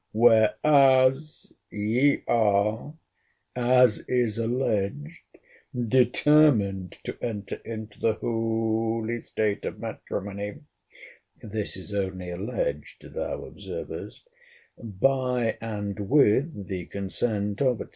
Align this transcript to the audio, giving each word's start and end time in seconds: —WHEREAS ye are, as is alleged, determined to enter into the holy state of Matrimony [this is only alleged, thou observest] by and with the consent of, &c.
—WHEREAS 0.15 1.53
ye 1.69 2.23
are, 2.27 2.95
as 3.55 3.99
is 4.09 4.39
alleged, 4.39 5.11
determined 5.79 6.97
to 7.03 7.15
enter 7.21 7.57
into 7.63 7.99
the 7.99 8.13
holy 8.13 9.19
state 9.19 9.63
of 9.63 9.77
Matrimony 9.77 10.61
[this 11.43 11.77
is 11.77 11.93
only 11.93 12.31
alleged, 12.31 13.13
thou 13.13 13.45
observest] 13.45 14.27
by 14.83 15.55
and 15.61 16.09
with 16.09 16.65
the 16.67 16.87
consent 16.87 17.61
of, 17.61 17.77
&c. 17.77 17.83